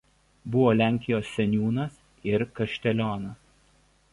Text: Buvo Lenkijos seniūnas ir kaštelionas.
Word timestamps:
Buvo 0.53 0.71
Lenkijos 0.77 1.29
seniūnas 1.35 1.99
ir 2.33 2.47
kaštelionas. 2.61 3.45